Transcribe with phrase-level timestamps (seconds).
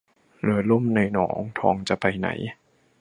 [0.41, 2.29] เรือล่มในหนองทองจะไปไหน